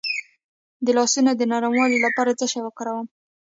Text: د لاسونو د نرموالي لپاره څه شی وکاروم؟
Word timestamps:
د 0.85 0.87
لاسونو 0.97 1.31
د 1.35 1.41
نرموالي 1.51 1.99
لپاره 2.05 2.31
څه 2.39 2.45
شی 2.51 2.59
وکاروم؟ 2.63 3.07